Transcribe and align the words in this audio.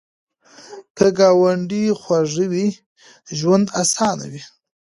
که 0.97 1.07
ګاونډي 1.17 1.83
خوږ 2.01 2.33
وي، 2.51 2.67
ژوند 3.37 3.67
اسان 3.81 4.17
وي 4.31 4.43